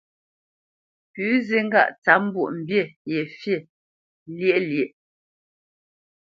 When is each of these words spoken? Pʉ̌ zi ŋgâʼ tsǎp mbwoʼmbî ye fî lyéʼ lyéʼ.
Pʉ̌ 1.13 1.27
zi 1.47 1.57
ŋgâʼ 1.65 1.89
tsǎp 2.03 2.19
mbwoʼmbî 2.25 2.81
ye 3.09 3.19
fî 3.39 3.55
lyéʼ 4.37 4.59
lyéʼ. 4.69 4.89